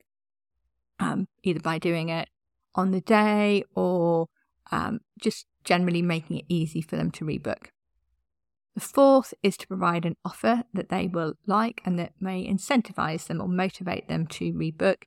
um, 0.99 1.27
either 1.43 1.59
by 1.59 1.77
doing 1.77 2.09
it 2.09 2.29
on 2.73 2.91
the 2.91 3.01
day 3.01 3.63
or 3.75 4.27
um, 4.71 4.99
just 5.19 5.45
generally 5.63 6.01
making 6.01 6.39
it 6.39 6.45
easy 6.49 6.81
for 6.81 6.95
them 6.95 7.11
to 7.11 7.25
rebook. 7.25 7.67
The 8.75 8.81
fourth 8.81 9.33
is 9.41 9.55
to 9.57 9.67
provide 9.67 10.05
an 10.05 10.17
offer 10.25 10.63
that 10.73 10.89
they 10.89 11.07
will 11.07 11.35
like 11.45 11.81
and 11.85 11.97
that 11.97 12.13
may 12.19 12.45
incentivize 12.45 13.27
them 13.27 13.41
or 13.41 13.47
motivate 13.47 14.09
them 14.09 14.27
to 14.27 14.51
rebook, 14.51 15.03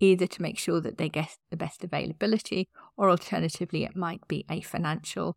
either 0.00 0.26
to 0.26 0.42
make 0.42 0.58
sure 0.58 0.80
that 0.80 0.98
they 0.98 1.08
get 1.08 1.36
the 1.50 1.56
best 1.56 1.84
availability, 1.84 2.68
or 2.96 3.10
alternatively, 3.10 3.84
it 3.84 3.94
might 3.94 4.26
be 4.26 4.44
a 4.50 4.60
financial 4.60 5.36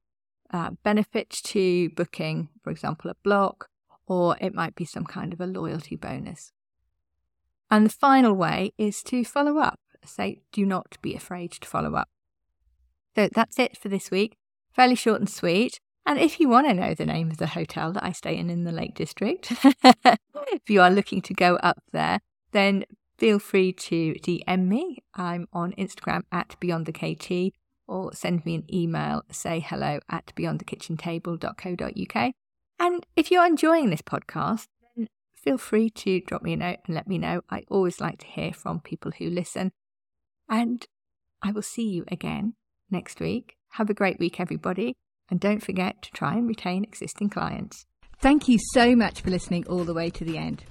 uh, 0.52 0.72
benefit 0.84 1.30
to 1.30 1.90
booking, 1.92 2.50
for 2.64 2.72
example, 2.72 3.12
a 3.12 3.16
block, 3.24 3.68
or 4.07 4.38
it 4.39 4.53
might 4.53 4.75
be 4.75 4.85
some 4.85 5.05
kind 5.05 5.33
of 5.33 5.41
a 5.41 5.47
loyalty 5.47 5.95
bonus. 5.95 6.51
And 7.69 7.85
the 7.85 7.91
final 7.91 8.33
way 8.33 8.71
is 8.77 9.01
to 9.03 9.24
follow 9.24 9.57
up. 9.57 9.79
Say, 10.03 10.41
do 10.51 10.65
not 10.65 10.97
be 11.01 11.15
afraid 11.15 11.51
to 11.53 11.67
follow 11.67 11.95
up. 11.95 12.09
So 13.15 13.29
that's 13.33 13.57
it 13.57 13.77
for 13.77 13.89
this 13.89 14.12
week. 14.12 14.38
Fairly 14.74 14.95
short 14.95 15.19
and 15.19 15.29
sweet. 15.29 15.79
And 16.05 16.19
if 16.19 16.39
you 16.39 16.47
want 16.47 16.67
to 16.67 16.74
know 16.75 16.93
the 16.93 17.07
name 17.07 17.31
of 17.31 17.38
the 17.38 17.47
hotel 17.47 17.91
that 17.93 18.03
I 18.03 18.12
stay 18.12 18.38
in 18.38 18.51
in 18.51 18.65
the 18.65 18.71
Lake 18.71 18.93
District, 18.93 19.51
if 19.63 20.69
you 20.69 20.81
are 20.81 20.91
looking 20.91 21.21
to 21.21 21.33
go 21.33 21.55
up 21.55 21.81
there, 21.91 22.19
then 22.51 22.85
feel 23.17 23.39
free 23.39 23.74
to 23.74 24.13
DM 24.13 24.67
me. 24.67 25.00
I'm 25.15 25.47
on 25.51 25.71
Instagram 25.74 26.21
at 26.31 26.55
Beyond 26.59 26.85
the 26.85 26.93
KT 26.93 27.55
or 27.88 28.13
send 28.13 28.45
me 28.45 28.53
an 28.55 28.65
email, 28.71 29.24
say 29.31 29.59
hello 29.59 30.00
at 30.09 30.31
beyondthekitchentable.co.uk. 30.35 32.33
And 32.79 33.05
if 33.15 33.32
you're 33.32 33.46
enjoying 33.46 33.89
this 33.89 34.01
podcast, 34.01 34.67
then 34.96 35.08
feel 35.36 35.58
free 35.58 35.89
to 35.91 36.22
drop 36.22 36.41
me 36.41 36.53
a 36.53 36.58
note 36.58 36.79
and 36.86 36.96
let 36.96 37.08
me 37.08 37.17
know. 37.17 37.41
I 37.50 37.63
always 37.70 38.00
like 38.00 38.20
to 38.20 38.27
hear 38.27 38.53
from 38.53 38.82
people 38.82 39.12
who 39.17 39.29
listen. 39.29 39.72
And 40.50 40.86
I 41.41 41.51
will 41.51 41.62
see 41.62 41.88
you 41.88 42.05
again 42.12 42.55
next 42.89 43.20
week. 43.20 43.55
Have 43.72 43.89
a 43.89 43.94
great 43.94 44.20
week, 44.20 44.39
everybody 44.39 44.96
And 45.29 45.39
don't 45.39 45.63
forget 45.63 46.01
to 46.03 46.12
try 46.12 46.34
and 46.34 46.48
retain 46.48 46.84
existing 46.84 47.29
clients. 47.29 47.86
Thank 48.20 48.48
you 48.48 48.58
so 48.74 48.96
much 48.96 49.22
for 49.22 49.29
listening 49.29 49.67
all 49.67 49.84
the 49.84 49.94
way 49.94 50.10
to 50.12 50.24
the 50.24 50.38
end. 50.38 50.63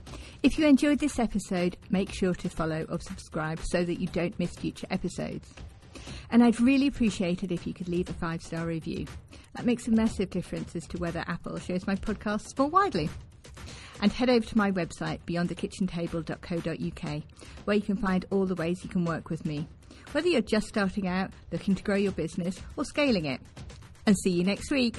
If 0.43 0.59
you 0.59 0.67
enjoyed 0.67 0.99
this 0.99 1.19
episode, 1.19 1.77
make 1.91 2.13
sure 2.13 2.35
to 2.35 2.49
follow 2.49 2.87
or 2.89 3.01
subscribe 3.01 3.61
so 3.63 3.85
that 3.85 4.01
you 4.01 4.07
don't 4.09 4.39
miss 4.39 4.55
future 4.55 4.87
episodes. 4.91 5.53
And 6.31 6.43
I'd 6.43 6.61
really 6.61 6.87
appreciate 6.87 7.43
it 7.43 7.53
if 7.53 7.67
you 7.67 7.75
could 7.75 7.89
leave 7.89 8.09
a 8.09 8.15
five 8.15 8.43
star 8.43 8.67
review. 8.67 9.07
That 9.55 9.67
makes 9.67 9.87
a 9.87 9.93
massive 9.93 10.31
difference 10.31 10.75
as 10.75 10.87
to 10.89 10.99
whether 10.99 11.25
Apple 11.27 11.59
shows 11.59 11.87
my 11.87 11.97
podcasts 11.97 12.59
more 12.59 12.69
widely. 12.69 13.09
And 14.01 14.13
head 14.13 14.29
over 14.29 14.45
to 14.45 14.59
my 14.59 14.71
website, 14.73 15.21
beyondthekitchentable.co.uk, 15.27 17.23
where 17.65 17.77
you 17.77 17.83
can 17.83 17.97
find 17.97 18.25
all 18.31 18.47
the 18.47 18.57
ways 18.57 18.83
you 18.83 18.91
can 18.91 19.05
work 19.05 19.31
with 19.31 19.47
me, 19.47 19.69
whether 20.13 20.29
you're 20.29 20.41
just 20.41 20.67
starting 20.67 21.07
out, 21.07 21.31
looking 21.53 21.75
to 21.75 21.83
grow 21.83 21.97
your 21.97 22.13
business, 22.13 22.61
or 22.77 22.85
scaling 22.85 23.27
it. 23.27 23.41
And 24.07 24.17
see 24.19 24.31
you 24.31 24.45
next 24.45 24.71
week. 24.71 24.97